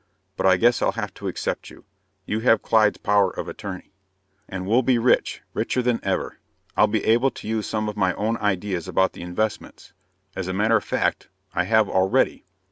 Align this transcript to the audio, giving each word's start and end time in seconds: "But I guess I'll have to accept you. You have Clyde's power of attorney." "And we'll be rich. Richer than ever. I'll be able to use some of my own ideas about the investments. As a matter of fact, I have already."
"But 0.35 0.47
I 0.47 0.57
guess 0.57 0.81
I'll 0.81 0.93
have 0.93 1.13
to 1.13 1.27
accept 1.27 1.69
you. 1.69 1.85
You 2.25 2.39
have 2.39 2.63
Clyde's 2.63 2.97
power 2.97 3.29
of 3.29 3.47
attorney." 3.47 3.93
"And 4.49 4.65
we'll 4.65 4.81
be 4.81 4.97
rich. 4.97 5.43
Richer 5.53 5.83
than 5.83 5.99
ever. 6.01 6.39
I'll 6.75 6.87
be 6.87 7.05
able 7.05 7.29
to 7.29 7.47
use 7.47 7.69
some 7.69 7.87
of 7.87 7.95
my 7.95 8.15
own 8.15 8.35
ideas 8.37 8.87
about 8.87 9.13
the 9.13 9.21
investments. 9.21 9.93
As 10.35 10.47
a 10.47 10.53
matter 10.53 10.75
of 10.77 10.83
fact, 10.83 11.29
I 11.53 11.65
have 11.65 11.87
already." 11.87 12.47